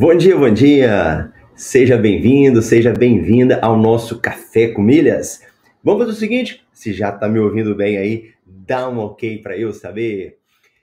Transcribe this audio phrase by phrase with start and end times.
[0.00, 1.32] Bom dia, bom dia!
[1.56, 5.44] Seja bem-vindo, seja bem-vinda ao nosso Café com Milhas.
[5.82, 9.58] Vamos fazer o seguinte, se já está me ouvindo bem aí, dá um ok para
[9.58, 10.38] eu saber.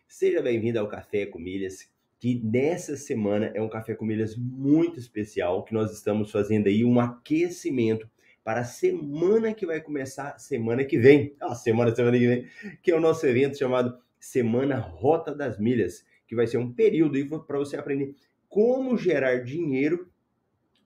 [0.05, 4.99] Seja bem-vindo ao Café com Milhas, que nessa semana é um Café com Milhas muito
[4.99, 8.09] especial, que nós estamos fazendo aí um aquecimento
[8.43, 11.33] para a semana que vai começar semana que vem.
[11.39, 12.45] Ah, semana, semana que vem,
[12.83, 17.45] que é o nosso evento chamado Semana Rota das Milhas, que vai ser um período
[17.47, 18.13] para você aprender
[18.55, 20.09] como gerar dinheiro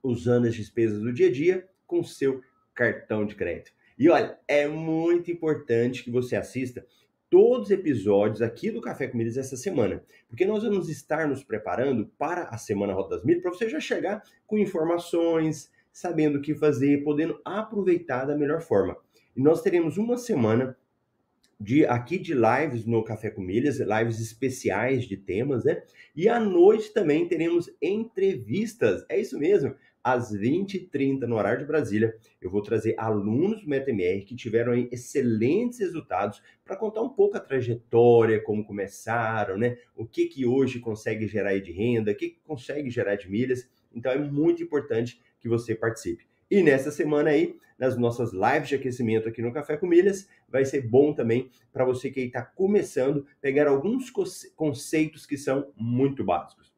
[0.01, 2.41] usando as despesas do dia a dia com seu
[2.73, 3.71] cartão de crédito.
[3.95, 6.83] E olha, é muito importante que você assista
[7.29, 11.43] todos os episódios aqui do Café com Milhas essa semana, porque nós vamos estar nos
[11.43, 16.41] preparando para a Semana Rota das Milhas para você já chegar com informações, sabendo o
[16.41, 18.97] que fazer, podendo aproveitar da melhor forma.
[19.37, 20.75] E nós teremos uma semana
[21.59, 25.83] de aqui de lives no Café com Milhas, lives especiais de temas, né?
[26.15, 29.05] E à noite também teremos entrevistas.
[29.09, 29.75] É isso mesmo.
[30.01, 35.79] Às 20h30 no horário de Brasília, eu vou trazer alunos do MetaMR que tiveram excelentes
[35.79, 39.77] resultados para contar um pouco a trajetória, como começaram, né?
[39.97, 43.69] O que que hoje consegue gerar de renda, o que, que consegue gerar de milhas.
[43.93, 46.25] Então é muito importante que você participe.
[46.49, 50.65] E nessa semana aí, nas nossas lives de aquecimento aqui no Café com Milhas, vai
[50.65, 54.11] ser bom também para você que está começando pegar alguns
[54.55, 56.73] conceitos que são muito básicos.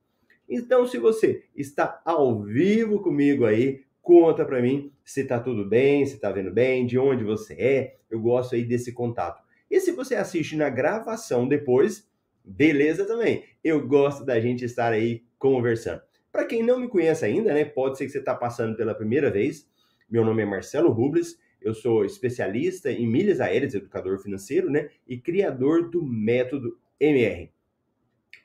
[0.48, 6.06] Então, se você está ao vivo comigo aí, conta para mim se está tudo bem,
[6.06, 7.96] se está vendo bem, de onde você é.
[8.10, 9.42] Eu gosto aí desse contato.
[9.70, 12.10] E se você assiste na gravação depois,
[12.44, 13.46] beleza também.
[13.64, 16.02] Eu gosto da gente estar aí conversando.
[16.32, 19.30] Para quem não me conhece ainda, né, pode ser que você está passando pela primeira
[19.30, 19.70] vez.
[20.10, 25.18] Meu nome é Marcelo Rubles, eu sou especialista em milhas aéreas, educador financeiro, né, e
[25.18, 27.52] criador do método MR.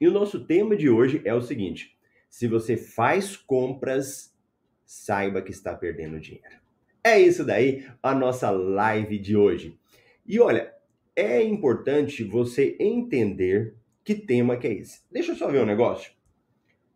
[0.00, 1.97] E o nosso tema de hoje é o seguinte:
[2.28, 4.34] se você faz compras,
[4.84, 6.56] saiba que está perdendo dinheiro.
[7.03, 9.78] É isso daí, a nossa live de hoje.
[10.26, 10.75] E olha,
[11.15, 13.75] é importante você entender
[14.05, 15.03] que tema que é esse.
[15.10, 16.12] Deixa eu só ver um negócio.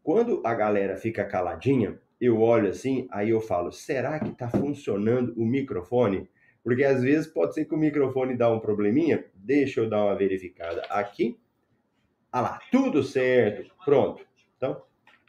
[0.02, 5.32] Quando a galera fica caladinha, eu olho assim, aí eu falo: será que está funcionando
[5.36, 6.28] o microfone?
[6.62, 9.24] Porque às vezes pode ser que o microfone dá um probleminha.
[9.34, 11.38] Deixa eu dar uma verificada aqui.
[12.30, 13.74] Ah lá, tudo certo.
[13.84, 14.24] Pronto.
[14.56, 14.82] Então,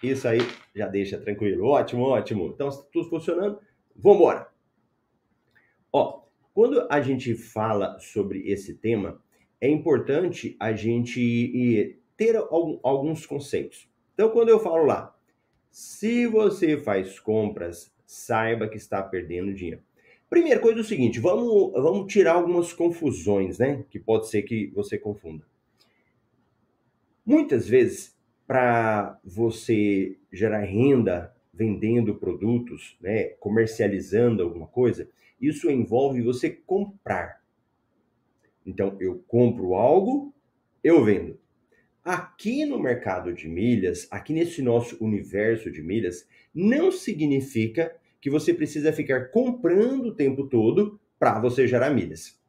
[0.04, 0.40] isso aí
[0.76, 1.66] já deixa tranquilo.
[1.68, 2.48] Ótimo, ótimo.
[2.48, 3.60] Então, tudo funcionando.
[3.96, 4.48] Vamos embora.
[5.94, 9.22] Ó, quando a gente fala sobre esse tema,
[9.60, 13.90] é importante a gente ter alguns conceitos.
[14.14, 15.16] Então, quando eu falo lá,
[15.72, 19.82] se você faz compras, saiba que está perdendo dinheiro.
[20.30, 23.84] Primeira coisa é o seguinte, vamos, vamos tirar algumas confusões, né?
[23.90, 25.46] Que pode ser que você confunda.
[27.26, 28.16] Muitas vezes,
[28.46, 37.42] para você gerar renda vendendo produtos, né, comercializando alguma coisa, isso envolve você comprar.
[38.66, 40.34] Então, eu compro algo,
[40.84, 41.41] eu vendo.
[42.04, 48.54] Aqui no mercado de milhas, aqui nesse nosso universo de milhas, não significa que você
[48.54, 52.40] precisa ficar comprando o tempo todo para você gerar milhas.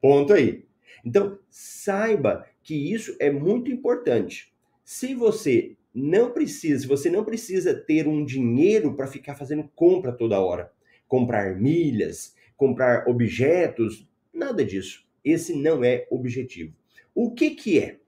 [0.00, 0.64] Ponto aí.
[1.04, 4.54] Então, saiba que isso é muito importante.
[4.82, 10.40] Se você não precisa, você não precisa ter um dinheiro para ficar fazendo compra toda
[10.40, 10.72] hora,
[11.06, 15.06] comprar milhas, comprar objetos, nada disso.
[15.22, 16.74] Esse não é objetivo.
[17.14, 17.98] O que que é?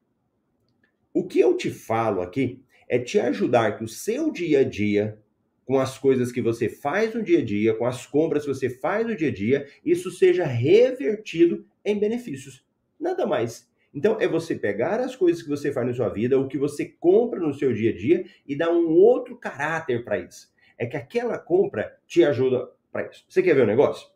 [1.17, 5.19] O que eu te falo aqui é te ajudar que o seu dia a dia,
[5.65, 8.69] com as coisas que você faz no dia a dia, com as compras que você
[8.69, 12.63] faz no dia a dia, isso seja revertido em benefícios.
[13.01, 13.67] Nada mais.
[13.95, 16.85] Então é você pegar as coisas que você faz na sua vida, o que você
[16.85, 20.53] compra no seu dia a dia e dar um outro caráter para isso.
[20.77, 23.25] É que aquela compra te ajuda para isso.
[23.27, 24.07] Você quer ver o um negócio?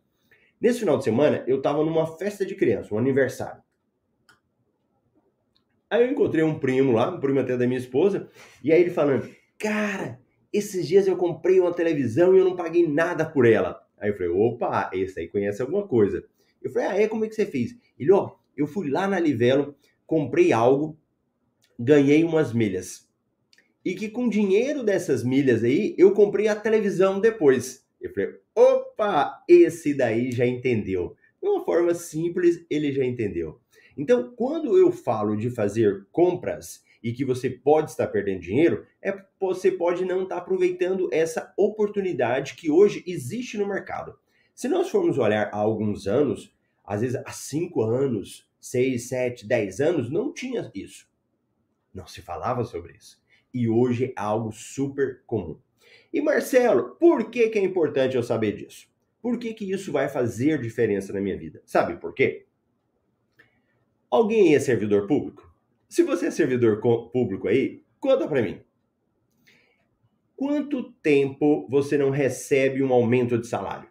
[0.60, 3.62] Nesse final de semana, eu estava numa festa de criança, um aniversário.
[5.90, 8.30] Aí eu encontrei um primo lá, um primo até da minha esposa,
[8.62, 9.28] e aí ele falando:
[9.58, 10.20] Cara,
[10.52, 13.84] esses dias eu comprei uma televisão e eu não paguei nada por ela.
[13.98, 16.24] Aí eu falei: Opa, esse aí conhece alguma coisa.
[16.62, 17.08] Eu falei: Ah, é?
[17.08, 17.76] Como é que você fez?
[17.98, 19.74] Ele: Ó, eu fui lá na Livelo,
[20.06, 20.96] comprei algo,
[21.78, 23.08] ganhei umas milhas.
[23.84, 27.84] E que com dinheiro dessas milhas aí, eu comprei a televisão depois.
[28.00, 31.16] Eu falei: Opa, esse daí já entendeu.
[31.42, 33.59] De uma forma simples, ele já entendeu.
[33.96, 39.24] Então, quando eu falo de fazer compras e que você pode estar perdendo dinheiro, é
[39.38, 44.18] você pode não estar aproveitando essa oportunidade que hoje existe no mercado.
[44.54, 46.54] Se nós formos olhar há alguns anos,
[46.84, 51.08] às vezes há cinco anos, seis, sete, dez anos, não tinha isso.
[51.94, 53.20] Não se falava sobre isso.
[53.52, 55.58] e hoje é algo super comum.
[56.12, 58.88] E Marcelo, por que, que é importante eu saber disso?
[59.20, 61.60] Por que, que isso vai fazer diferença na minha vida?
[61.66, 62.46] Sabe por quê?
[64.10, 65.48] Alguém é servidor público?
[65.88, 66.80] Se você é servidor
[67.12, 68.60] público aí, conta para mim.
[70.34, 73.88] Quanto tempo você não recebe um aumento de salário?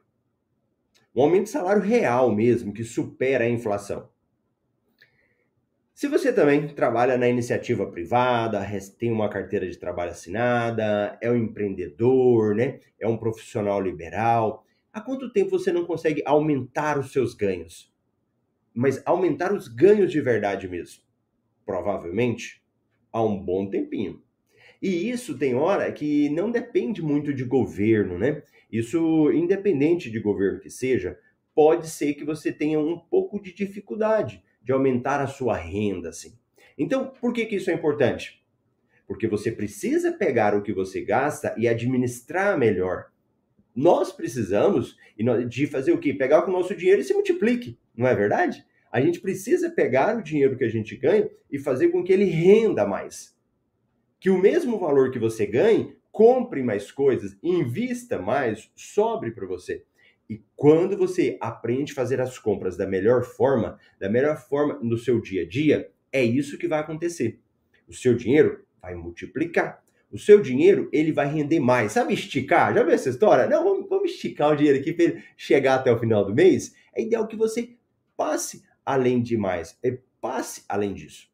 [1.16, 4.10] Um aumento de salário real mesmo, que supera a inflação.
[5.94, 8.60] Se você também trabalha na iniciativa privada,
[8.98, 12.82] tem uma carteira de trabalho assinada, é um empreendedor, né?
[13.00, 17.90] É um profissional liberal, há quanto tempo você não consegue aumentar os seus ganhos?
[18.80, 21.02] Mas aumentar os ganhos de verdade mesmo?
[21.66, 22.64] Provavelmente
[23.12, 24.24] há um bom tempinho.
[24.82, 28.42] E isso tem hora que não depende muito de governo, né?
[28.72, 31.20] Isso, independente de governo que seja,
[31.54, 36.40] pode ser que você tenha um pouco de dificuldade de aumentar a sua renda, assim.
[36.78, 38.42] Então, por que, que isso é importante?
[39.06, 43.12] Porque você precisa pegar o que você gasta e administrar melhor.
[43.76, 44.96] Nós precisamos
[45.50, 46.14] de fazer o quê?
[46.14, 48.69] Pegar o nosso dinheiro e se multiplique, não é verdade?
[48.92, 52.26] A gente precisa pegar o dinheiro que a gente ganha e fazer com que ele
[52.26, 53.36] renda mais.
[54.20, 59.84] Que o mesmo valor que você ganhe, compre mais coisas, invista mais, sobre para você.
[60.30, 64.98] E quando você aprende a fazer as compras da melhor forma, da melhor forma no
[64.98, 67.40] seu dia a dia, é isso que vai acontecer.
[67.88, 69.84] O seu dinheiro vai multiplicar.
[70.12, 71.92] O seu dinheiro, ele vai render mais.
[71.92, 72.74] Sabe esticar?
[72.74, 73.48] Já viu essa história?
[73.48, 76.76] Não, vamos, vamos esticar o dinheiro aqui para ele chegar até o final do mês.
[76.96, 77.76] É ideal que você
[78.18, 79.78] passe além de mais.
[79.84, 81.30] É, passe além disso.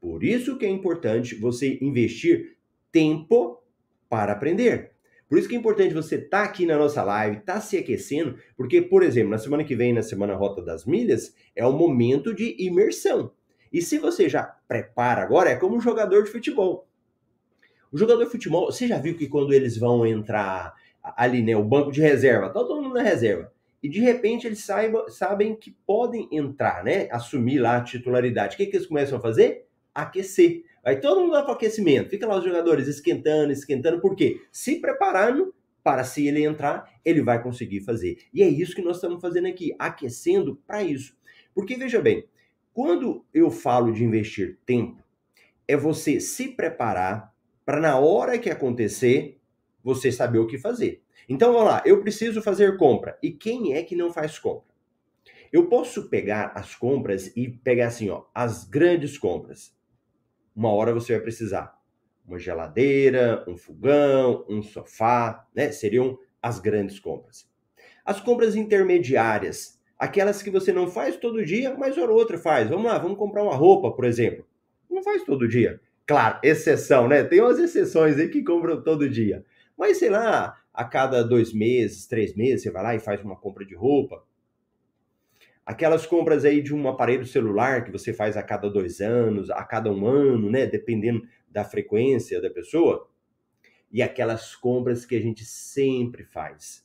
[0.00, 2.56] Por isso que é importante você investir
[2.92, 3.60] tempo
[4.08, 4.92] para aprender.
[5.28, 7.76] Por isso que é importante você estar tá aqui na nossa live, estar tá se
[7.76, 11.72] aquecendo, porque, por exemplo, na semana que vem, na semana Rota das Milhas, é o
[11.72, 13.32] momento de imersão.
[13.72, 16.86] E se você já prepara agora, é como um jogador de futebol.
[17.90, 21.64] O jogador de futebol, você já viu que quando eles vão entrar ali, né, o
[21.64, 23.52] banco de reserva, tá todo mundo na reserva,
[23.84, 24.66] e de repente eles
[25.10, 28.54] sabem que podem entrar, né, assumir lá a titularidade.
[28.54, 29.66] O que, que eles começam a fazer?
[29.94, 30.64] Aquecer.
[30.82, 32.08] Aí todo mundo lá para aquecimento.
[32.08, 34.00] Fica lá os jogadores esquentando, esquentando.
[34.00, 34.40] Por quê?
[34.50, 38.16] Se preparando para se ele entrar, ele vai conseguir fazer.
[38.32, 41.14] E é isso que nós estamos fazendo aqui, aquecendo para isso.
[41.54, 42.26] Porque veja bem,
[42.72, 45.04] quando eu falo de investir tempo,
[45.68, 47.34] é você se preparar
[47.66, 49.38] para na hora que acontecer,
[49.82, 51.03] você saber o que fazer.
[51.28, 53.18] Então vamos lá, eu preciso fazer compra.
[53.22, 54.74] E quem é que não faz compra?
[55.52, 59.74] Eu posso pegar as compras e pegar assim, ó, as grandes compras
[60.54, 61.76] uma hora você vai precisar
[62.26, 65.72] uma geladeira, um fogão, um sofá, né?
[65.72, 67.46] Seriam as grandes compras.
[68.04, 72.68] As compras intermediárias, aquelas que você não faz todo dia, mas hora ou outra faz.
[72.68, 74.46] Vamos lá, vamos comprar uma roupa, por exemplo.
[74.88, 75.80] Não faz todo dia.
[76.06, 77.24] Claro, exceção, né?
[77.24, 79.44] Tem umas exceções aí que compram todo dia.
[79.76, 83.36] Mas sei lá, a cada dois meses, três meses, você vai lá e faz uma
[83.36, 84.24] compra de roupa.
[85.64, 89.62] Aquelas compras aí de um aparelho celular que você faz a cada dois anos, a
[89.62, 90.66] cada um ano, né?
[90.66, 93.08] Dependendo da frequência da pessoa.
[93.90, 96.84] E aquelas compras que a gente sempre faz.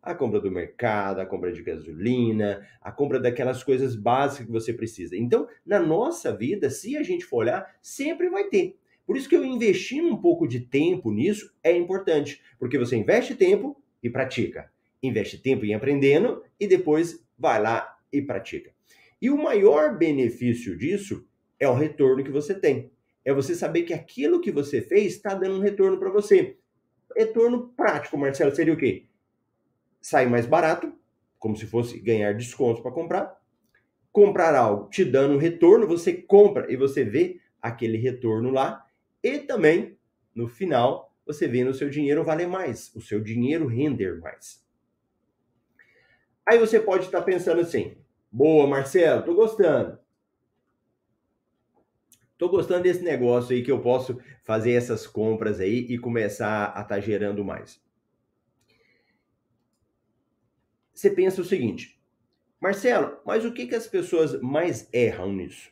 [0.00, 4.72] A compra do mercado, a compra de gasolina, a compra daquelas coisas básicas que você
[4.72, 5.16] precisa.
[5.16, 8.78] Então, na nossa vida, se a gente for olhar, sempre vai ter.
[9.06, 13.34] Por isso que eu investir um pouco de tempo nisso é importante, porque você investe
[13.34, 14.70] tempo e pratica.
[15.02, 18.72] Investe tempo em aprendendo e depois vai lá e pratica.
[19.20, 21.26] E o maior benefício disso
[21.58, 22.90] é o retorno que você tem.
[23.24, 26.56] É você saber que aquilo que você fez está dando um retorno para você.
[27.16, 29.06] Retorno prático, Marcelo, seria o quê?
[30.00, 30.92] Sai mais barato,
[31.38, 33.40] como se fosse ganhar desconto para comprar.
[34.12, 38.83] Comprar algo te dando um retorno, você compra e você vê aquele retorno lá.
[39.24, 39.96] E também,
[40.34, 44.62] no final, você vê no seu dinheiro valer mais, o seu dinheiro render mais.
[46.46, 47.96] Aí você pode estar pensando assim:
[48.30, 49.98] Boa, Marcelo, tô gostando.
[52.36, 56.82] Tô gostando desse negócio aí que eu posso fazer essas compras aí e começar a
[56.82, 57.82] estar tá gerando mais.
[60.92, 61.98] Você pensa o seguinte,
[62.60, 65.70] Marcelo, mas o que, que as pessoas mais erram nisso?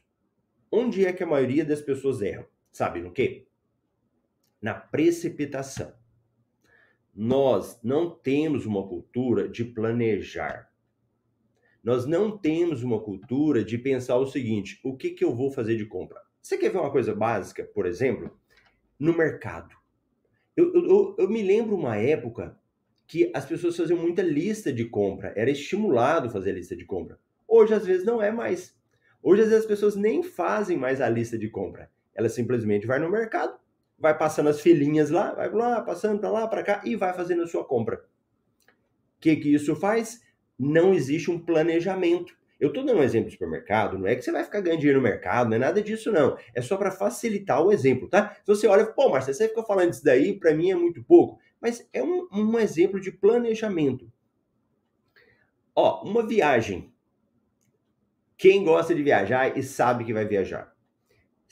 [0.71, 2.47] Onde é que a maioria das pessoas erram?
[2.73, 3.47] Sabe no quê?
[4.61, 5.93] Na precipitação.
[7.15, 10.73] Nós não temos uma cultura de planejar.
[11.85, 15.77] Nós não temos uma cultura de pensar o seguinte: o que, que eu vou fazer
[15.77, 16.23] de compra?
[16.41, 18.37] Você quer ver uma coisa básica, por exemplo?
[18.99, 19.77] No mercado.
[20.57, 22.59] Eu, eu, eu me lembro uma época
[23.07, 27.19] que as pessoas faziam muita lista de compra, era estimulado fazer lista de compra.
[27.47, 28.75] Hoje, às vezes, não é mais.
[29.23, 31.91] Hoje, às vezes, as pessoas nem fazem mais a lista de compra.
[32.15, 33.59] Ela simplesmente vai no mercado,
[33.99, 37.43] vai passando as filinhas lá, vai lá, passando para lá, para cá e vai fazendo
[37.43, 37.97] a sua compra.
[37.97, 40.21] O que, que isso faz?
[40.59, 42.35] Não existe um planejamento.
[42.59, 45.01] Eu estou dando um exemplo de supermercado, não é que você vai ficar ganhando dinheiro
[45.01, 46.37] no mercado, não é nada disso, não.
[46.55, 48.37] É só para facilitar o exemplo, tá?
[48.37, 51.41] Se você olha, pô, Marcelo, você fica falando isso daí, para mim é muito pouco.
[51.61, 54.09] Mas é um, um exemplo de planejamento.
[55.75, 56.93] Ó, uma viagem.
[58.37, 60.72] Quem gosta de viajar e sabe que vai viajar.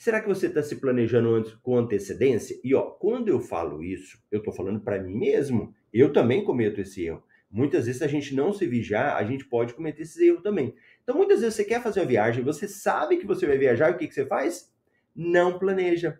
[0.01, 2.59] Será que você está se planejando antes, com antecedência?
[2.63, 5.75] E ó, quando eu falo isso, eu estou falando para mim mesmo.
[5.93, 7.23] Eu também cometo esse erro.
[7.51, 10.73] Muitas vezes, se a gente não se vigiar, a gente pode cometer esse erro também.
[11.03, 13.97] Então, muitas vezes você quer fazer uma viagem, você sabe que você vai viajar, o
[13.97, 14.73] que, que você faz?
[15.15, 16.19] Não planeja.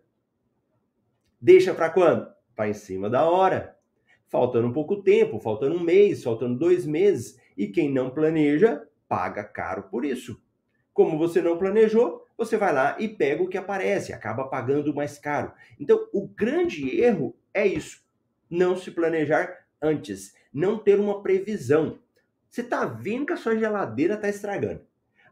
[1.41, 2.27] Deixa para quando?
[2.55, 3.75] Para em cima da hora.
[4.27, 7.35] Faltando um pouco tempo, faltando um mês, faltando dois meses.
[7.57, 10.39] E quem não planeja, paga caro por isso.
[10.93, 15.19] Como você não planejou, você vai lá e pega o que aparece, acaba pagando mais
[15.19, 15.51] caro.
[15.79, 18.03] Então, o grande erro é isso:
[18.49, 21.99] não se planejar antes, não ter uma previsão.
[22.49, 24.81] Você tá vendo que a sua geladeira tá estragando.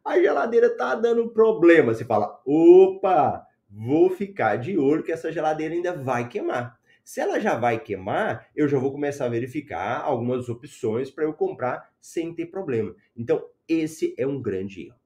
[0.05, 1.93] A geladeira tá dando problema.
[1.93, 6.79] Você fala: opa, vou ficar de olho que essa geladeira ainda vai queimar.
[7.03, 11.33] Se ela já vai queimar, eu já vou começar a verificar algumas opções para eu
[11.33, 12.95] comprar sem ter problema.
[13.17, 14.99] Então, esse é um grande erro.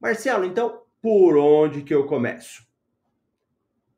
[0.00, 2.66] Marcelo, então, por onde que eu começo?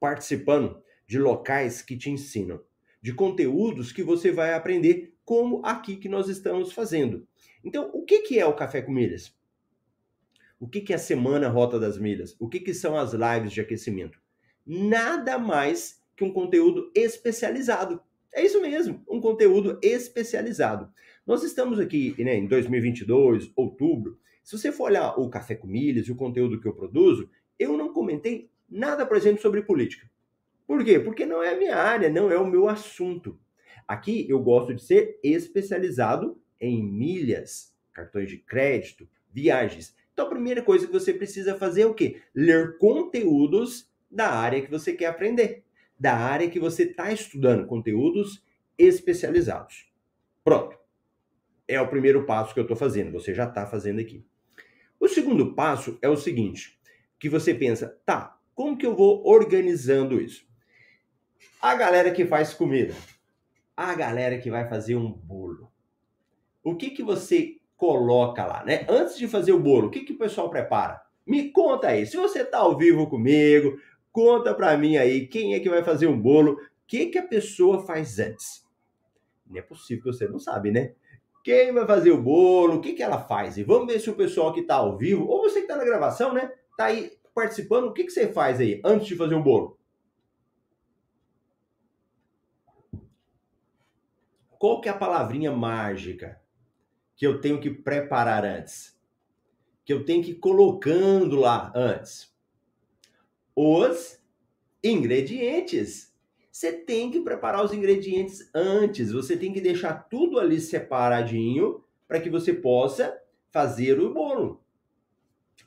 [0.00, 2.60] Participando de locais que te ensinam,
[3.00, 7.26] de conteúdos que você vai aprender, como aqui que nós estamos fazendo.
[7.64, 9.36] Então, o que, que é o Café com Milhas?
[10.60, 12.36] O que, que é a Semana Rota das Milhas?
[12.38, 14.20] O que, que são as lives de aquecimento?
[14.66, 18.02] Nada mais que um conteúdo especializado.
[18.32, 20.92] É isso mesmo, um conteúdo especializado.
[21.26, 24.18] Nós estamos aqui né, em 2022, outubro.
[24.48, 27.28] Se você for olhar o Café com Milhas e o conteúdo que eu produzo,
[27.58, 30.10] eu não comentei nada, por exemplo, sobre política.
[30.66, 30.98] Por quê?
[30.98, 33.38] Porque não é a minha área, não é o meu assunto.
[33.86, 39.94] Aqui eu gosto de ser especializado em milhas, cartões de crédito, viagens.
[40.14, 42.22] Então a primeira coisa que você precisa fazer é o quê?
[42.34, 45.62] Ler conteúdos da área que você quer aprender,
[46.00, 48.42] da área que você está estudando, conteúdos
[48.78, 49.92] especializados.
[50.42, 50.74] Pronto.
[51.70, 54.24] É o primeiro passo que eu estou fazendo, você já está fazendo aqui.
[55.00, 56.78] O segundo passo é o seguinte,
[57.18, 60.46] que você pensa, tá, como que eu vou organizando isso?
[61.62, 62.94] A galera que faz comida,
[63.76, 65.70] a galera que vai fazer um bolo,
[66.64, 68.84] o que que você coloca lá, né?
[68.88, 71.00] Antes de fazer o bolo, o que que o pessoal prepara?
[71.24, 72.04] Me conta aí.
[72.04, 73.78] Se você tá ao vivo comigo,
[74.10, 77.26] conta para mim aí quem é que vai fazer um bolo, o que que a
[77.26, 78.66] pessoa faz antes?
[79.46, 80.94] Não é possível que você não sabe, né?
[81.48, 83.56] Quem vai fazer o bolo, o que que ela faz?
[83.56, 85.84] E vamos ver se o pessoal que tá ao vivo, ou você que tá na
[85.84, 89.42] gravação, né, tá aí participando, o que que você faz aí antes de fazer um
[89.42, 89.78] bolo?
[94.58, 96.38] Qual que é a palavrinha mágica
[97.16, 98.94] que eu tenho que preparar antes?
[99.86, 102.30] Que eu tenho que ir colocando lá antes?
[103.56, 104.22] Os
[104.84, 106.14] ingredientes.
[106.58, 109.12] Você tem que preparar os ingredientes antes.
[109.12, 113.16] Você tem que deixar tudo ali separadinho para que você possa
[113.52, 114.60] fazer o bolo.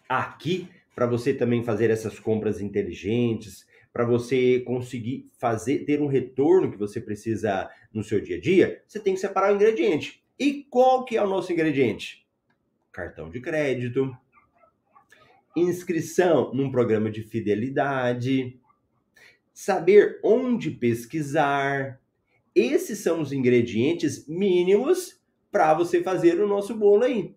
[0.10, 6.69] Aqui, para você também fazer essas compras inteligentes, para você conseguir fazer ter um retorno
[6.69, 10.21] que você precisa no seu dia a dia, você tem que separar o ingrediente.
[10.38, 12.27] E qual que é o nosso ingrediente?
[12.91, 14.13] Cartão de crédito,
[15.55, 18.60] inscrição num programa de fidelidade,
[19.53, 22.00] saber onde pesquisar.
[22.53, 25.20] Esses são os ingredientes mínimos
[25.51, 27.36] para você fazer o nosso bolo aí.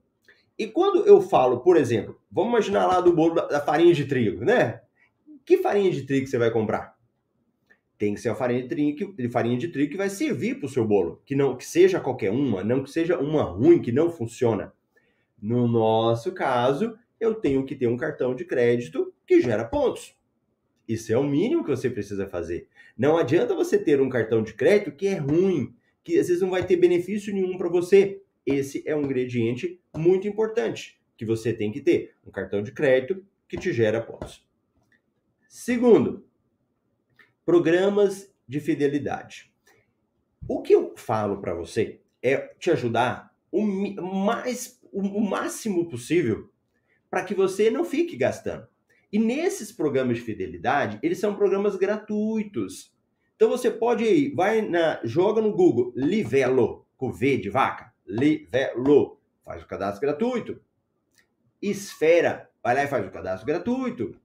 [0.59, 4.44] E quando eu falo, por exemplo, vamos imaginar lá do bolo da farinha de trigo,
[4.44, 4.80] né?
[5.44, 6.94] Que farinha de trigo você vai comprar?
[8.04, 10.66] tem que ser a farinha de trigo, de farinha de trigo que vai servir para
[10.66, 13.92] o seu bolo, que não que seja qualquer uma, não que seja uma ruim que
[13.92, 14.73] não funciona.
[15.40, 20.16] No nosso caso, eu tenho que ter um cartão de crédito que gera pontos.
[20.88, 22.68] Isso é o mínimo que você precisa fazer.
[22.96, 26.50] Não adianta você ter um cartão de crédito que é ruim, que às vezes não
[26.50, 28.22] vai ter benefício nenhum para você.
[28.44, 33.24] Esse é um ingrediente muito importante que você tem que ter, um cartão de crédito
[33.48, 34.46] que te gera pontos.
[35.48, 36.24] Segundo,
[37.44, 39.52] Programas de fidelidade.
[40.48, 46.50] O que eu falo para você é te ajudar o mais o máximo possível
[47.10, 48.66] para que você não fique gastando.
[49.14, 52.92] E nesses programas de fidelidade, eles são programas gratuitos.
[53.37, 59.21] Então você pode ir, vai na, joga no Google Livelo, com V de vaca, Livelo,
[59.44, 60.61] faz o cadastro gratuito.
[61.62, 64.16] Esfera, vai lá e faz o cadastro gratuito.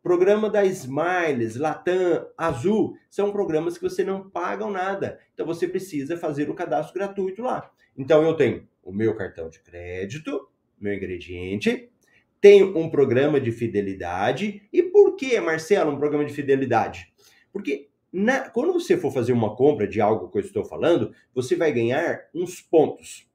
[0.00, 5.18] Programa da Smiles, Latam, Azul, são programas que você não pagam nada.
[5.34, 7.68] Então você precisa fazer o cadastro gratuito lá.
[7.98, 10.48] Então eu tenho o meu cartão de crédito,
[10.80, 11.90] meu ingrediente,
[12.40, 14.62] tenho um programa de fidelidade.
[14.72, 17.12] E por que, Marcelo, um programa de fidelidade?
[17.52, 21.56] Porque na, quando você for fazer uma compra de algo que eu estou falando, você
[21.56, 23.28] vai ganhar uns pontos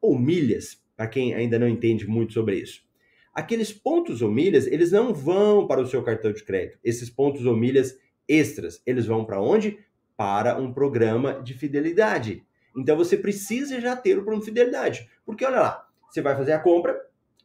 [0.00, 2.84] ou milhas, para quem ainda não entende muito sobre isso.
[3.34, 6.78] Aqueles pontos ou milhas, eles não vão para o seu cartão de crédito.
[6.82, 9.78] Esses pontos ou milhas extras, eles vão para onde?
[10.16, 12.44] Para um programa de fidelidade.
[12.76, 15.10] Então você precisa já ter o programa de fidelidade.
[15.24, 16.98] Porque olha lá, você vai fazer a compra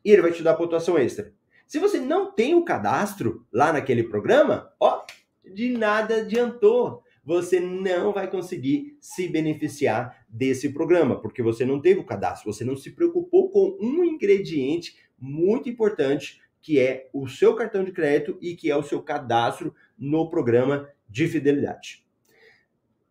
[0.03, 1.33] e ele vai te dar pontuação extra.
[1.67, 5.05] Se você não tem o cadastro lá naquele programa, ó,
[5.53, 7.03] de nada adiantou.
[7.23, 12.65] Você não vai conseguir se beneficiar desse programa, porque você não teve o cadastro, você
[12.65, 18.37] não se preocupou com um ingrediente muito importante, que é o seu cartão de crédito
[18.41, 22.05] e que é o seu cadastro no programa de fidelidade.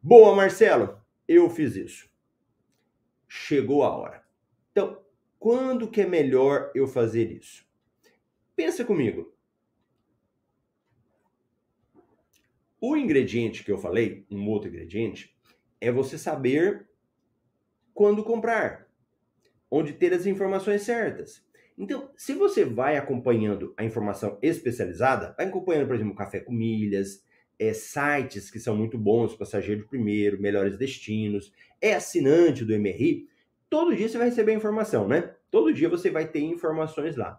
[0.03, 2.11] Boa, Marcelo, eu fiz isso.
[3.29, 4.25] Chegou a hora.
[4.73, 5.01] Então,
[5.41, 7.65] quando que é melhor eu fazer isso?
[8.55, 9.35] Pensa comigo.
[12.79, 15.35] O ingrediente que eu falei, um outro ingrediente,
[15.81, 16.87] é você saber
[17.95, 18.87] quando comprar,
[19.71, 21.43] onde ter as informações certas.
[21.77, 27.25] Então, se você vai acompanhando a informação especializada, vai acompanhando, por exemplo, Café com Milhas,
[27.59, 33.30] é, sites que são muito bons, Passageiro Primeiro, Melhores Destinos, é assinante do MRI,
[33.71, 35.35] todo dia você vai receber informação, né?
[35.50, 37.39] Todo dia você vai ter informações lá.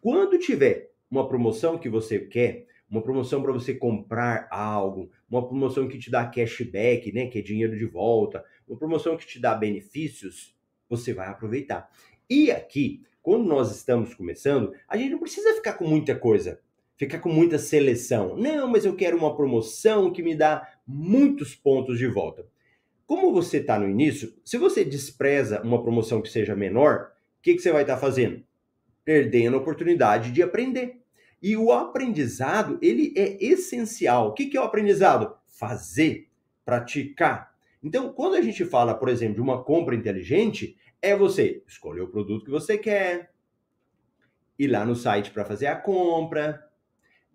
[0.00, 5.88] Quando tiver uma promoção que você quer, uma promoção para você comprar algo, uma promoção
[5.88, 9.54] que te dá cashback, né, que é dinheiro de volta, uma promoção que te dá
[9.54, 10.54] benefícios,
[10.88, 11.90] você vai aproveitar.
[12.28, 16.60] E aqui, quando nós estamos começando, a gente não precisa ficar com muita coisa,
[16.96, 18.36] ficar com muita seleção.
[18.36, 22.46] Não, mas eu quero uma promoção que me dá muitos pontos de volta.
[23.06, 27.54] Como você está no início, se você despreza uma promoção que seja menor, o que,
[27.54, 28.42] que você vai estar tá fazendo?
[29.04, 31.00] Perdendo a oportunidade de aprender.
[31.40, 34.28] E o aprendizado, ele é essencial.
[34.28, 35.36] O que, que é o aprendizado?
[35.46, 36.28] Fazer,
[36.64, 37.54] praticar.
[37.82, 42.08] Então, quando a gente fala, por exemplo, de uma compra inteligente, é você escolher o
[42.08, 43.30] produto que você quer,
[44.58, 46.65] ir lá no site para fazer a compra,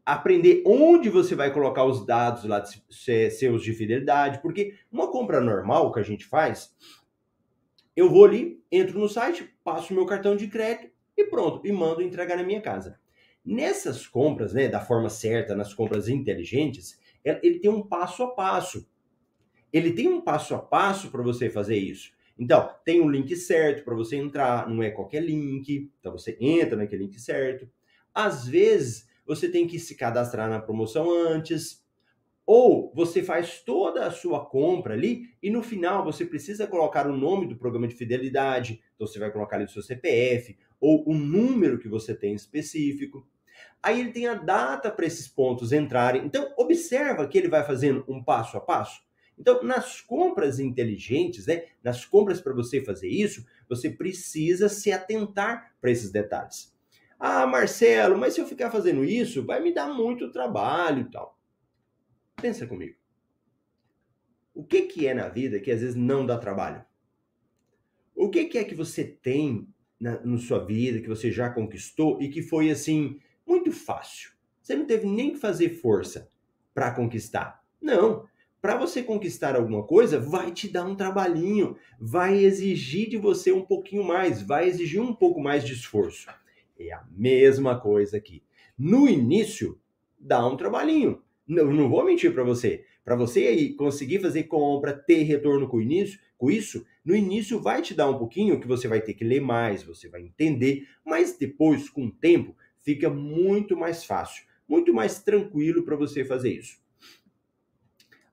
[0.05, 5.91] aprender onde você vai colocar os dados lá seus de fidelidade, porque uma compra normal
[5.91, 6.75] que a gente faz,
[7.95, 12.01] eu vou ali, entro no site, passo meu cartão de crédito e pronto, e mando
[12.01, 12.99] entregar na minha casa.
[13.43, 18.87] Nessas compras, né, da forma certa, nas compras inteligentes, ele tem um passo a passo.
[19.73, 22.11] Ele tem um passo a passo para você fazer isso.
[22.37, 25.91] Então, tem um link certo para você entrar, não é qualquer link.
[25.99, 27.69] Então, você entra naquele link certo.
[28.13, 31.81] Às vezes, você tem que se cadastrar na promoção antes.
[32.45, 37.15] Ou você faz toda a sua compra ali e no final você precisa colocar o
[37.15, 38.81] nome do programa de fidelidade.
[38.93, 43.25] Então, você vai colocar ali o seu CPF ou o número que você tem específico.
[43.81, 46.25] Aí ele tem a data para esses pontos entrarem.
[46.25, 49.01] Então, observa que ele vai fazendo um passo a passo.
[49.39, 55.73] Então, nas compras inteligentes, né, nas compras para você fazer isso, você precisa se atentar
[55.79, 56.70] para esses detalhes.
[57.23, 61.37] Ah, Marcelo, mas se eu ficar fazendo isso, vai me dar muito trabalho e tal.
[62.35, 62.95] Pensa comigo.
[64.55, 66.83] O que, que é na vida que às vezes não dá trabalho?
[68.15, 69.67] O que, que é que você tem
[69.99, 74.31] na, na sua vida, que você já conquistou e que foi assim, muito fácil?
[74.59, 76.27] Você não teve nem que fazer força
[76.73, 77.63] para conquistar.
[77.79, 78.25] Não,
[78.59, 83.63] para você conquistar alguma coisa, vai te dar um trabalhinho, vai exigir de você um
[83.63, 86.27] pouquinho mais, vai exigir um pouco mais de esforço.
[86.89, 88.43] É a mesma coisa aqui.
[88.77, 89.79] No início,
[90.19, 91.21] dá um trabalhinho.
[91.47, 92.85] Não, não vou mentir para você.
[93.03, 97.81] Para você aí conseguir fazer compra, ter retorno com, início, com isso, no início vai
[97.81, 101.37] te dar um pouquinho que você vai ter que ler mais, você vai entender, mas
[101.37, 106.79] depois, com o tempo, fica muito mais fácil, muito mais tranquilo para você fazer isso.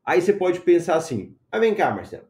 [0.04, 2.28] Aí você pode pensar assim: ah, vem cá, Marcelo.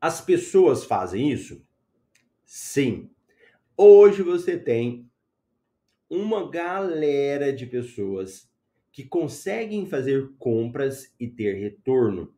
[0.00, 1.62] As pessoas fazem isso?
[2.52, 3.08] Sim.
[3.76, 5.08] Hoje você tem
[6.10, 8.50] uma galera de pessoas
[8.90, 12.34] que conseguem fazer compras e ter retorno.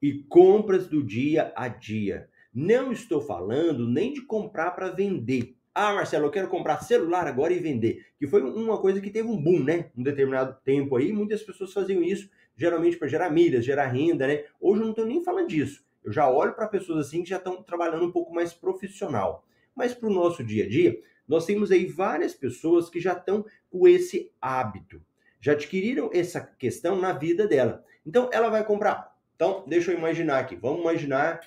[0.00, 2.30] E compras do dia a dia.
[2.50, 5.54] Não estou falando nem de comprar para vender.
[5.74, 8.06] Ah, Marcelo, eu quero comprar celular agora e vender.
[8.18, 9.90] Que foi uma coisa que teve um boom, né?
[9.94, 14.46] Um determinado tempo aí, muitas pessoas faziam isso, geralmente para gerar milhas, gerar renda, né?
[14.58, 15.84] Hoje eu não estou nem falando disso.
[16.04, 19.46] Eu já olho para pessoas assim que já estão trabalhando um pouco mais profissional.
[19.74, 23.44] Mas para o nosso dia a dia, nós temos aí várias pessoas que já estão
[23.70, 25.00] com esse hábito,
[25.40, 27.84] já adquiriram essa questão na vida dela.
[28.04, 29.16] Então, ela vai comprar.
[29.34, 30.56] Então, deixa eu imaginar aqui.
[30.56, 31.40] Vamos imaginar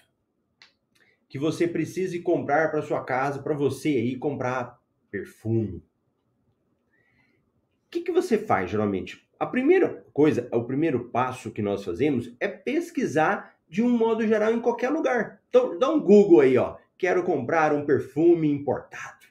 [1.27, 4.79] que você precise comprar para sua casa, para você aí comprar
[5.11, 5.77] perfume.
[5.77, 5.81] O
[7.91, 9.25] que, que você faz geralmente?
[9.39, 14.53] A primeira coisa, o primeiro passo que nós fazemos é pesquisar de um modo geral
[14.53, 15.41] em qualquer lugar.
[15.49, 16.77] Então, dá um Google aí, ó.
[16.97, 19.25] Quero comprar um perfume importado.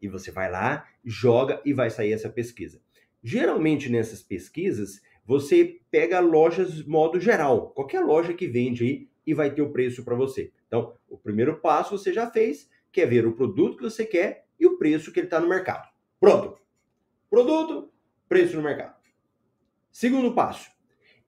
[0.00, 2.80] E você vai lá, joga e vai sair essa pesquisa.
[3.22, 9.52] Geralmente nessas pesquisas, você pega lojas modo geral, qualquer loja que vende aí e vai
[9.52, 10.52] ter o preço para você.
[10.66, 14.46] Então, o primeiro passo você já fez, que é ver o produto que você quer
[14.58, 15.88] e o preço que ele está no mercado.
[16.18, 16.58] Pronto.
[17.28, 17.92] Produto,
[18.28, 18.96] preço no mercado.
[19.90, 20.70] Segundo passo,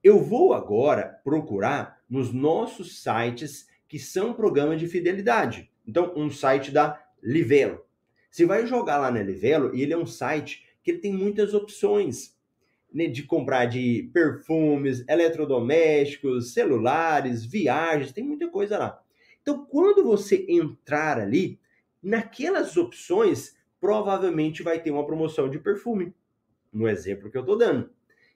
[0.02, 5.70] eu vou agora procurar nos nossos sites que são programas de fidelidade.
[5.86, 7.80] Então, um site da Livelo.
[8.30, 11.54] Você vai jogar lá na Livelo e ele é um site que ele tem muitas
[11.54, 12.36] opções
[12.92, 19.02] né, de comprar de perfumes, eletrodomésticos, celulares, viagens, tem muita coisa lá.
[19.42, 21.58] Então, quando você entrar ali,
[22.02, 26.14] naquelas opções, provavelmente vai ter uma promoção de perfume,
[26.72, 27.90] no exemplo que eu estou dando.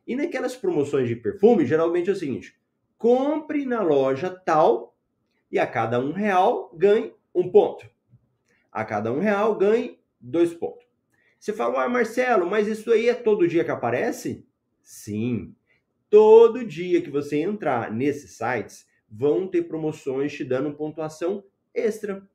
[0.06, 2.54] E naquelas promoções de perfume, geralmente é o seguinte:
[2.98, 4.96] compre na loja tal
[5.50, 7.88] e a cada um real ganhe um ponto.
[8.72, 10.84] A cada um real ganhe dois pontos.
[11.38, 14.46] Você falou, ah, Marcelo, mas isso aí é todo dia que aparece?
[14.82, 15.54] Sim.
[16.08, 22.26] Todo dia que você entrar nesses sites, vão ter promoções te dando pontuação extra.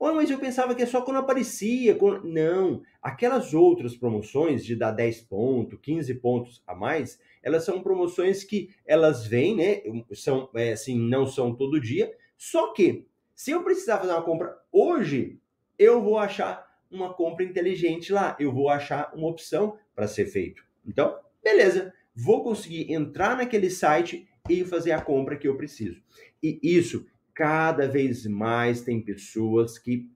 [0.00, 1.94] Mas eu pensava que é só quando aparecia.
[1.94, 2.24] Quando...
[2.24, 2.82] Não.
[3.02, 8.70] Aquelas outras promoções de dar 10 pontos, 15 pontos a mais, elas são promoções que
[8.86, 9.82] elas vêm, né?
[10.12, 12.14] São, é, assim, não são todo dia.
[12.36, 15.38] Só que, se eu precisar fazer uma compra hoje,
[15.78, 18.36] eu vou achar uma compra inteligente lá.
[18.38, 20.64] Eu vou achar uma opção para ser feito.
[20.86, 21.92] Então, beleza.
[22.14, 26.00] Vou conseguir entrar naquele site e fazer a compra que eu preciso.
[26.42, 30.08] E isso cada vez mais tem pessoas que,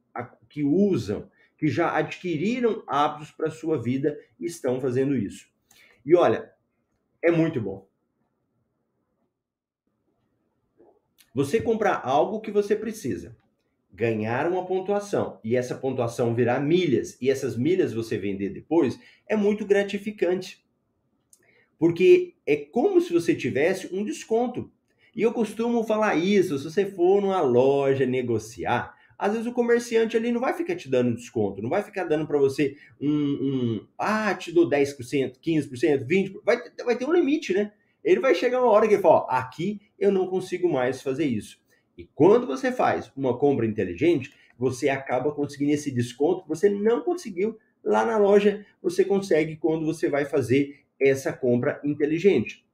[0.48, 5.48] que usam, que já adquiriram hábitos para a sua vida e estão fazendo isso.
[6.06, 6.52] E olha,
[7.22, 7.88] é muito bom.
[11.34, 13.36] Você comprar algo que você precisa,
[13.92, 19.36] ganhar uma pontuação e essa pontuação virar milhas e essas milhas você vender depois, é
[19.36, 20.64] muito gratificante.
[21.78, 24.72] Porque é como se você tivesse um desconto.
[25.18, 30.16] E eu costumo falar isso, se você for numa loja negociar, às vezes o comerciante
[30.16, 33.86] ali não vai ficar te dando desconto, não vai ficar dando para você um, um,
[33.98, 37.72] ah, te dou 10%, 15%, 20%, vai, vai ter um limite, né?
[38.04, 41.26] Ele vai chegar uma hora que ele fala, ó, aqui eu não consigo mais fazer
[41.26, 41.60] isso.
[41.96, 47.00] E quando você faz uma compra inteligente, você acaba conseguindo esse desconto que você não
[47.00, 52.67] conseguiu lá na loja, você consegue quando você vai fazer essa compra inteligente.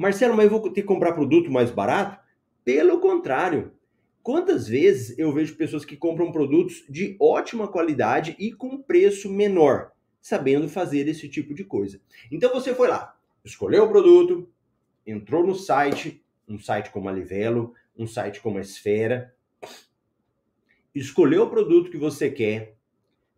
[0.00, 2.18] Marcelo, mas eu vou ter que comprar produto mais barato?
[2.64, 3.72] Pelo contrário.
[4.22, 9.92] Quantas vezes eu vejo pessoas que compram produtos de ótima qualidade e com preço menor,
[10.18, 12.00] sabendo fazer esse tipo de coisa?
[12.32, 14.48] Então você foi lá, escolheu o produto,
[15.06, 19.34] entrou no site, um site como a Livelo, um site como a Esfera,
[20.94, 22.74] escolheu o produto que você quer,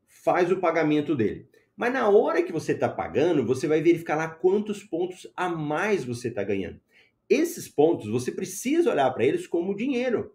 [0.07, 1.49] faz o pagamento dele.
[1.83, 6.05] Mas na hora que você está pagando, você vai verificar lá quantos pontos a mais
[6.05, 6.81] você está ganhando.
[7.29, 10.33] Esses pontos, você precisa olhar para eles como dinheiro.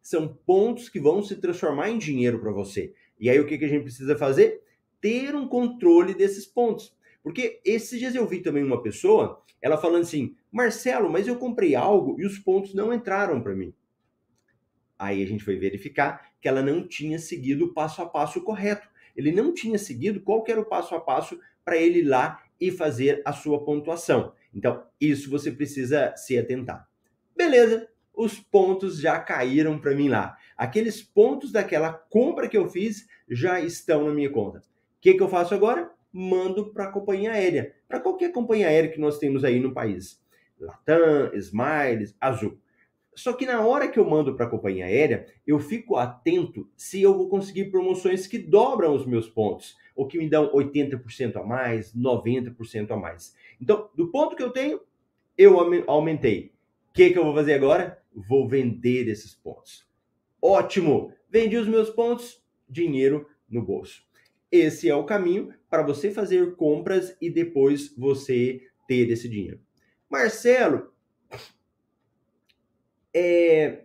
[0.00, 2.94] São pontos que vão se transformar em dinheiro para você.
[3.20, 4.62] E aí o que, que a gente precisa fazer?
[4.98, 6.96] Ter um controle desses pontos.
[7.22, 11.74] Porque esses dias eu vi também uma pessoa, ela falando assim: Marcelo, mas eu comprei
[11.74, 13.74] algo e os pontos não entraram para mim.
[14.98, 18.88] Aí a gente foi verificar que ela não tinha seguido o passo a passo correto
[19.16, 22.70] ele não tinha seguido qual era o passo a passo para ele ir lá e
[22.70, 24.32] fazer a sua pontuação.
[24.54, 26.88] Então, isso você precisa se atentar.
[27.36, 30.36] Beleza, os pontos já caíram para mim lá.
[30.56, 34.58] Aqueles pontos daquela compra que eu fiz já estão na minha conta.
[34.58, 34.62] O
[35.00, 35.90] que, que eu faço agora?
[36.10, 40.18] Mando para a companhia aérea, para qualquer companhia aérea que nós temos aí no país.
[40.58, 42.58] Latam, Smiles, Azul.
[43.16, 47.00] Só que na hora que eu mando para a companhia aérea, eu fico atento se
[47.00, 51.42] eu vou conseguir promoções que dobram os meus pontos, ou que me dão 80% a
[51.42, 53.34] mais, 90% a mais.
[53.58, 54.80] Então, do ponto que eu tenho,
[55.36, 56.52] eu aumentei.
[56.90, 58.02] O que, que eu vou fazer agora?
[58.14, 59.86] Vou vender esses pontos.
[60.40, 61.10] Ótimo!
[61.30, 64.04] Vendi os meus pontos, dinheiro no bolso.
[64.52, 69.58] Esse é o caminho para você fazer compras e depois você ter esse dinheiro.
[70.08, 70.92] Marcelo,
[73.16, 73.84] é...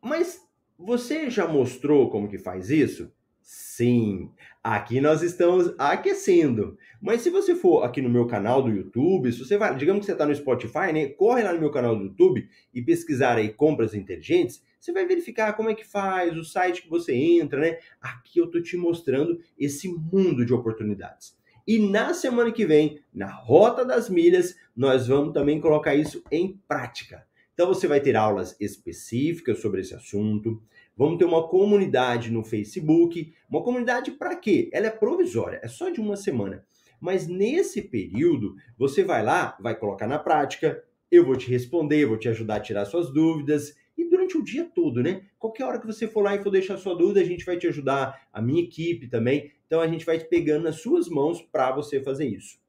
[0.00, 0.40] Mas
[0.78, 3.12] Você já mostrou como que faz isso?
[3.40, 4.30] Sim,
[4.62, 6.76] aqui nós estamos aquecendo.
[7.00, 10.06] Mas se você for aqui no meu canal do YouTube, se você vai, digamos que
[10.06, 11.06] você está no Spotify, né?
[11.06, 15.52] Corre lá no meu canal do YouTube e pesquisar aí compras inteligentes, você vai verificar
[15.52, 17.78] como é que faz, o site que você entra, né?
[18.00, 21.36] Aqui eu tô te mostrando esse mundo de oportunidades.
[21.64, 26.60] E na semana que vem, na Rota das Milhas, nós vamos também colocar isso em
[26.66, 27.24] prática.
[27.54, 30.62] Então você vai ter aulas específicas sobre esse assunto.
[30.96, 33.34] Vamos ter uma comunidade no Facebook.
[33.48, 34.70] Uma comunidade para quê?
[34.72, 36.64] Ela é provisória, é só de uma semana.
[37.00, 42.16] Mas nesse período, você vai lá, vai colocar na prática, eu vou te responder, vou
[42.16, 43.74] te ajudar a tirar suas dúvidas.
[43.98, 45.22] E durante o dia todo, né?
[45.38, 47.66] Qualquer hora que você for lá e for deixar sua dúvida, a gente vai te
[47.66, 49.52] ajudar, a minha equipe também.
[49.66, 52.61] Então a gente vai pegando nas suas mãos para você fazer isso.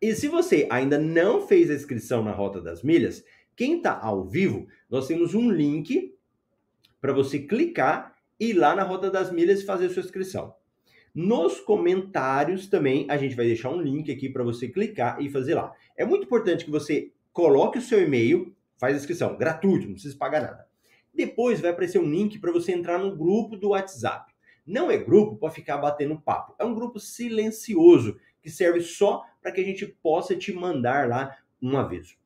[0.00, 3.24] E se você ainda não fez a inscrição na Rota das Milhas,
[3.56, 6.14] quem está ao vivo, nós temos um link
[7.00, 10.54] para você clicar e ir lá na Rota das Milhas e fazer sua inscrição.
[11.12, 15.54] Nos comentários também a gente vai deixar um link aqui para você clicar e fazer
[15.54, 15.72] lá.
[15.96, 20.16] É muito importante que você coloque o seu e-mail, faz a inscrição, gratuito, não precisa
[20.16, 20.68] pagar nada.
[21.12, 24.32] Depois vai aparecer um link para você entrar no grupo do WhatsApp.
[24.64, 29.52] Não é grupo para ficar batendo papo, é um grupo silencioso que serve só para
[29.54, 32.16] que a gente possa te mandar lá um aviso.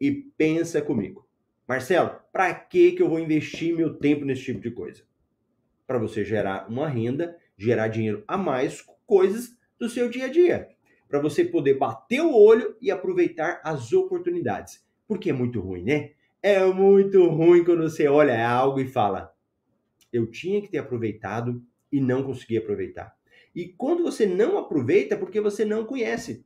[0.00, 1.26] E pensa comigo.
[1.66, 5.02] Marcelo, para que, que eu vou investir meu tempo nesse tipo de coisa?
[5.88, 10.68] Para você gerar uma renda, gerar dinheiro a mais, coisas do seu dia a dia.
[11.08, 14.86] Para você poder bater o olho e aproveitar as oportunidades.
[15.08, 16.12] Porque é muito ruim, né?
[16.40, 19.34] É muito ruim quando você olha algo e fala:
[20.12, 23.16] eu tinha que ter aproveitado e não consegui aproveitar.
[23.52, 26.44] E quando você não aproveita, é porque você não conhece.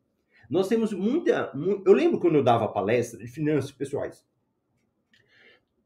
[0.49, 1.53] Nós temos muita.
[1.85, 4.25] Eu lembro quando eu dava palestra de finanças pessoais.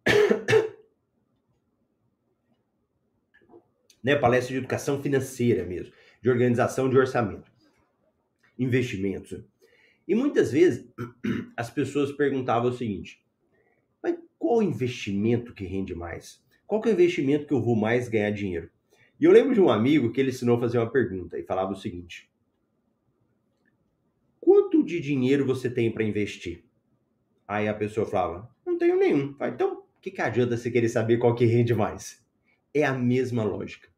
[4.03, 5.93] né, palestra de educação financeira mesmo,
[6.23, 7.51] de organização de orçamento,
[8.59, 9.45] investimentos.
[10.07, 10.89] E muitas vezes
[11.57, 13.23] as pessoas perguntavam o seguinte:
[14.03, 16.43] mas qual investimento que rende mais?
[16.67, 18.71] Qual que é o investimento que eu vou mais ganhar dinheiro?
[19.19, 21.73] E eu lembro de um amigo que ele ensinou a fazer uma pergunta e falava
[21.73, 22.30] o seguinte:
[24.91, 26.65] de dinheiro você tem para investir?
[27.47, 29.35] Aí a pessoa falava: Não tenho nenhum.
[29.43, 32.25] Então, o que, que adianta você querer saber qual que rende mais?
[32.75, 33.89] É a mesma lógica.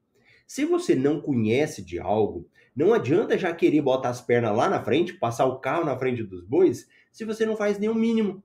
[0.46, 4.84] Se você não conhece de algo, não adianta já querer botar as pernas lá na
[4.84, 8.42] frente, passar o carro na frente dos bois, se você não faz nenhum mínimo.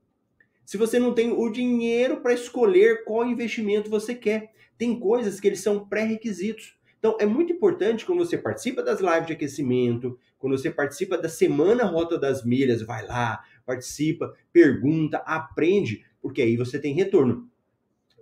[0.64, 5.48] Se você não tem o dinheiro para escolher qual investimento você quer tem coisas que
[5.48, 6.78] eles são pré-requisitos.
[7.00, 11.30] Então, é muito importante quando você participa das lives de aquecimento, quando você participa da
[11.30, 17.50] Semana Rota das Milhas, vai lá, participa, pergunta, aprende, porque aí você tem retorno.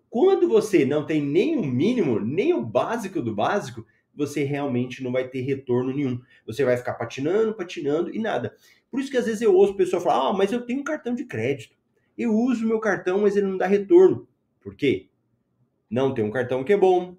[0.09, 5.11] Quando você não tem nem o mínimo, nem o básico do básico, você realmente não
[5.11, 6.21] vai ter retorno nenhum.
[6.45, 8.55] Você vai ficar patinando, patinando e nada.
[8.89, 11.13] Por isso que às vezes eu ouço pessoa falar: ah, mas eu tenho um cartão
[11.13, 11.75] de crédito.
[12.17, 14.25] Eu uso meu cartão, mas ele não dá retorno.
[14.61, 15.09] Por quê?
[15.89, 17.15] não tem um cartão que é bom,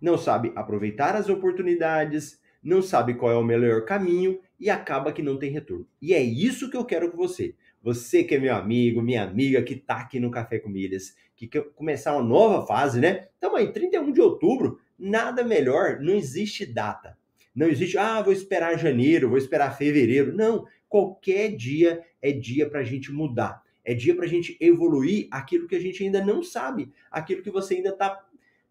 [0.00, 5.22] não sabe aproveitar as oportunidades, não sabe qual é o melhor caminho e acaba que
[5.22, 5.86] não tem retorno.
[6.00, 7.54] E é isso que eu quero com você.
[7.82, 11.46] Você que é meu amigo, minha amiga, que tá aqui no Café com Milhas, que
[11.46, 13.28] quer começar uma nova fase, né?
[13.36, 17.18] Então aí, 31 de outubro, nada melhor, não existe data.
[17.54, 20.34] Não existe, ah, vou esperar janeiro, vou esperar fevereiro.
[20.34, 23.62] Não, qualquer dia é dia para a gente mudar.
[23.84, 27.50] É dia para a gente evoluir aquilo que a gente ainda não sabe, aquilo que
[27.50, 28.24] você ainda está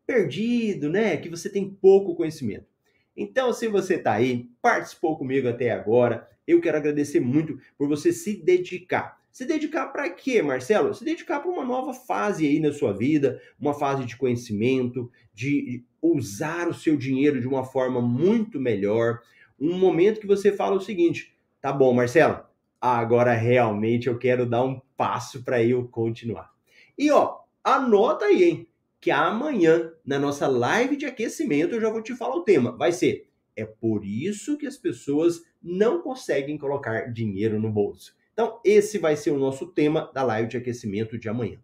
[0.07, 1.17] perdido, né?
[1.17, 2.72] Que você tem pouco conhecimento.
[3.15, 8.11] Então, se você está aí, participou comigo até agora, eu quero agradecer muito por você
[8.11, 9.21] se dedicar.
[9.31, 10.93] Se dedicar para quê, Marcelo?
[10.93, 15.83] Se dedicar para uma nova fase aí na sua vida, uma fase de conhecimento, de
[16.01, 19.21] usar o seu dinheiro de uma forma muito melhor.
[19.59, 22.43] Um momento que você fala o seguinte: tá bom, Marcelo,
[22.79, 26.51] agora realmente eu quero dar um passo para eu continuar.
[26.95, 28.67] E ó, anota aí, hein?
[29.03, 32.71] Que amanhã, na nossa live de aquecimento, eu já vou te falar o tema.
[32.71, 38.15] Vai ser: é por isso que as pessoas não conseguem colocar dinheiro no bolso.
[38.31, 41.59] Então, esse vai ser o nosso tema da live de aquecimento de amanhã.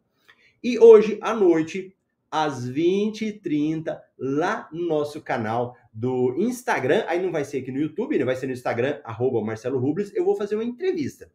[0.61, 1.95] E hoje à noite,
[2.29, 7.05] às 20h30, lá no nosso canal do Instagram.
[7.07, 8.25] Aí não vai ser aqui no YouTube, né?
[8.25, 10.13] vai ser no Instagram, arroba Marcelo Rubles.
[10.13, 11.31] Eu vou fazer uma entrevista.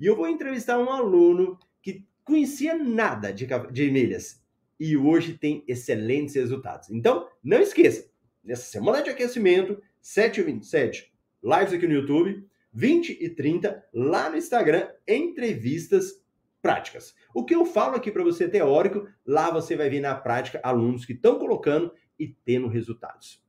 [0.00, 4.47] E eu vou entrevistar um aluno que conhecia nada de, de milhas
[4.78, 6.90] e hoje tem excelentes resultados.
[6.90, 8.08] Então, não esqueça,
[8.42, 11.12] nessa semana de aquecimento, 7 e 27,
[11.42, 16.22] lives aqui no YouTube, 20 e 30 lá no Instagram, entrevistas
[16.62, 17.14] práticas.
[17.34, 21.04] O que eu falo aqui para você teórico, lá você vai ver na prática alunos
[21.04, 23.42] que estão colocando e tendo resultados.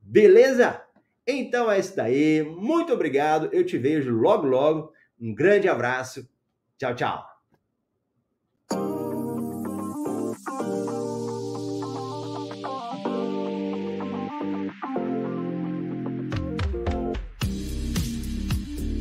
[0.00, 0.82] Beleza?
[1.26, 2.42] Então é isso daí.
[2.42, 3.48] Muito obrigado.
[3.52, 4.92] Eu te vejo logo logo.
[5.20, 6.28] Um grande abraço.
[6.76, 7.33] Tchau, tchau.